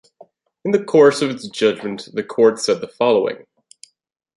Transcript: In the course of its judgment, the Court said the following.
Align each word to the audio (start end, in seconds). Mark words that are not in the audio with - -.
In 0.65 0.71
the 0.71 0.83
course 0.83 1.21
of 1.21 1.29
its 1.29 1.47
judgment, 1.47 2.09
the 2.13 2.23
Court 2.23 2.57
said 2.57 2.81
the 2.81 2.87
following. 2.87 3.45